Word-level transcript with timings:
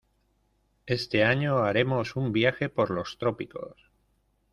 Este 0.87 1.23
año 1.23 1.59
haremos 1.59 2.15
un 2.15 2.31
viaje 2.31 2.69
por 2.69 2.89
los 2.89 3.19
trópicos. 3.19 3.91